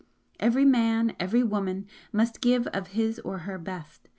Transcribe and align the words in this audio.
Every 0.39 0.65
man, 0.65 1.13
every 1.19 1.43
woman, 1.43 1.85
must 2.11 2.41
give 2.41 2.65
of 2.69 2.87
his 2.97 3.19
or 3.19 3.37
her 3.45 3.59
best. 3.59 4.07